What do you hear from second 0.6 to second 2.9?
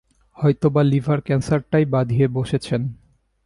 বা লিভার ক্যানসারট্যানসার বাঁধিয়ে বসেছেন।